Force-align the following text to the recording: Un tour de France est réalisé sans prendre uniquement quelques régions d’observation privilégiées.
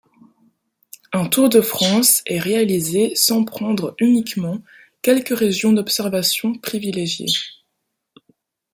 Un 1.13 1.27
tour 1.27 1.49
de 1.49 1.61
France 1.61 2.23
est 2.25 2.39
réalisé 2.39 3.13
sans 3.13 3.43
prendre 3.45 3.93
uniquement 3.99 4.63
quelques 5.03 5.37
régions 5.37 5.73
d’observation 5.73 6.55
privilégiées. 6.57 7.27